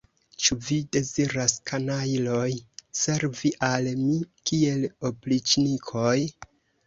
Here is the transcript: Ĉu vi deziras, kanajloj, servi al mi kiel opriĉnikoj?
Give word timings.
Ĉu 0.43 0.55
vi 0.67 0.75
deziras, 0.95 1.53
kanajloj, 1.71 2.47
servi 3.01 3.51
al 3.69 3.91
mi 4.01 4.17
kiel 4.53 4.87
opriĉnikoj? 5.11 6.17